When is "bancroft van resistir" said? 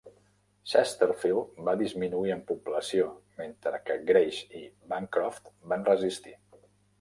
4.95-6.35